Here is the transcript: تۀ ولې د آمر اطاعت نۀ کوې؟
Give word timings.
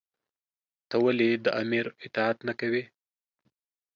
تۀ 0.89 0.95
ولې 1.05 1.29
د 1.43 1.45
آمر 1.61 1.85
اطاعت 2.05 2.37
نۀ 2.47 2.53
کوې؟ 2.59 2.83